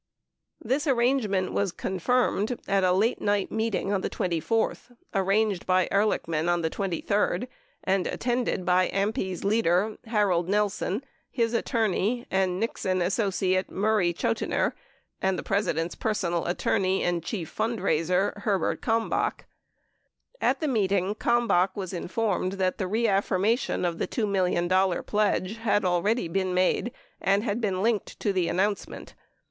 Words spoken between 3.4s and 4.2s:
meeting on the